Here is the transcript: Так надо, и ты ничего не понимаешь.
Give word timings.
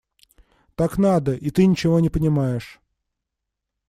Так 0.75 0.97
надо, 0.97 1.35
и 1.35 1.51
ты 1.51 1.63
ничего 1.67 1.99
не 1.99 2.09
понимаешь. 2.09 2.81